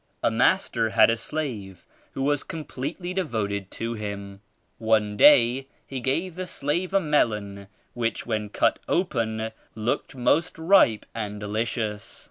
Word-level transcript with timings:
*'A 0.23 0.31
master 0.31 0.89
had 0.89 1.11
a 1.11 1.15
slave 1.15 1.85
who 2.13 2.23
was 2.23 2.41
completely 2.41 3.13
de 3.13 3.23
voted 3.23 3.69
to 3.69 3.93
him. 3.93 4.41
One 4.79 5.15
day 5.15 5.67
he 5.85 5.99
gave 5.99 6.33
the 6.33 6.47
slave 6.47 6.91
a 6.91 6.99
melon 6.99 7.67
whidi 7.95 8.25
when 8.25 8.49
cut 8.49 8.79
open 8.87 9.51
looked 9.75 10.15
most 10.15 10.57
ripe 10.57 11.05
and^ 11.15 11.37
delicious. 11.37 12.19